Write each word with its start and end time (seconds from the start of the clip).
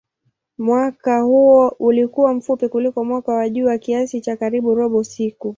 Mwaka 0.57 1.19
huo 1.21 1.75
ulikuwa 1.79 2.33
mfupi 2.33 2.69
kuliko 2.69 3.05
mwaka 3.05 3.33
wa 3.33 3.49
jua 3.49 3.77
kiasi 3.77 4.21
cha 4.21 4.37
karibu 4.37 4.75
robo 4.75 5.03
siku. 5.03 5.49